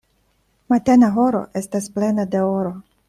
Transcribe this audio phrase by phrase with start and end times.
[0.73, 2.73] Matena horo estas plena de oro.